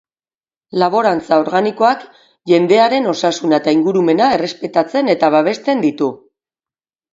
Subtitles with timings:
[0.83, 2.05] Laborantza organikoak
[2.53, 6.13] jendearen osasuna eta ingurumena errespetatzen eta babesten ditu.